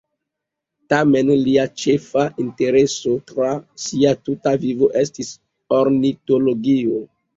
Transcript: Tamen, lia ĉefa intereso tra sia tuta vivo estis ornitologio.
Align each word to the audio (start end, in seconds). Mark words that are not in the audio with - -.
Tamen, 0.93 1.27
lia 1.41 1.65
ĉefa 1.81 2.23
intereso 2.43 3.13
tra 3.33 3.49
sia 3.83 4.15
tuta 4.25 4.55
vivo 4.65 4.89
estis 5.03 5.31
ornitologio. 5.83 7.05